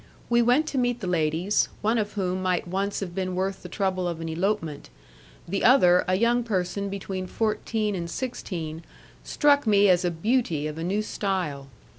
We 0.31 0.41
went 0.41 0.65
to 0.69 0.79
meet 0.79 0.99
the 0.99 1.05
ladies, 1.05 1.69
one 1.83 1.99
of 1.99 2.13
whom 2.13 2.41
might 2.41 2.67
once 2.67 3.01
have 3.01 3.13
been 3.13 3.35
worth 3.35 3.61
the 3.61 3.69
trouble 3.69 4.07
of 4.07 4.19
an 4.19 4.29
elopement; 4.29 4.89
the 5.47 5.63
other, 5.63 6.05
a 6.07 6.17
young 6.17 6.43
person 6.43 6.89
between 6.89 7.27
fourteen 7.27 7.93
and 7.93 8.09
sixteen, 8.09 8.83
struck 9.23 9.67
me 9.67 9.89
as 9.89 10.03
a 10.03 10.09
beauty 10.09 10.65
of 10.65 10.79
a 10.79 10.83
new 10.83 11.03
style. 11.03 11.67